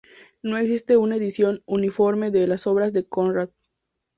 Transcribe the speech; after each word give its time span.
No 0.41 0.57
existe 0.57 0.97
una 0.97 1.17
edición 1.17 1.61
uniforme 1.67 2.31
de 2.31 2.47
las 2.47 2.65
obras 2.65 2.91
de 2.91 3.05
Konrad. 3.07 3.51